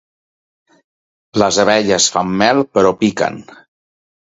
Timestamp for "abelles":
1.65-2.09